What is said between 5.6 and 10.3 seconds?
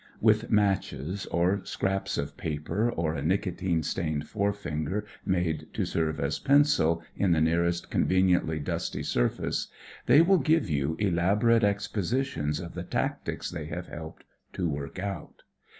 to serve as pencil in the nearest conveniently dusty surface, they